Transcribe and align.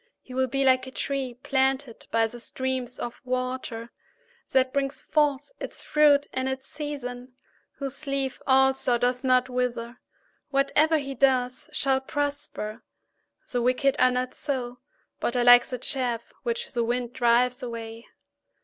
3He 0.27 0.33
will 0.33 0.47
be 0.47 0.65
like 0.65 0.87
a 0.87 0.91
tree 0.91 1.35
planted 1.43 2.07
by 2.09 2.25
the 2.25 2.39
streams 2.39 2.97
of 2.97 3.21
water, 3.23 3.91
that 4.49 4.73
brings 4.73 5.03
forth 5.03 5.51
its 5.59 5.83
fruit 5.83 6.25
in 6.33 6.47
its 6.47 6.65
season, 6.65 7.33
whose 7.73 8.07
leaf 8.07 8.41
also 8.47 8.97
does 8.97 9.23
not 9.23 9.47
wither. 9.47 9.99
Whatever 10.49 10.97
he 10.97 11.13
does 11.13 11.69
shall 11.71 12.01
prosper. 12.01 12.81
4The 13.47 13.61
wicked 13.61 13.95
are 13.99 14.09
not 14.09 14.33
so, 14.33 14.79
but 15.19 15.35
are 15.35 15.43
like 15.43 15.67
the 15.67 15.77
chaff 15.77 16.33
which 16.41 16.71
the 16.71 16.83
wind 16.83 17.13
drives 17.13 17.61
away. 17.61 18.07